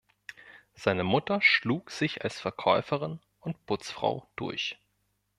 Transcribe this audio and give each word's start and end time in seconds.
Seine 0.73 1.03
Mutter 1.03 1.43
schlug 1.43 1.91
sich 1.91 2.23
als 2.23 2.39
Verkäuferin 2.39 3.19
und 3.39 3.67
Putzfrau 3.67 4.27
durch. 4.35 4.79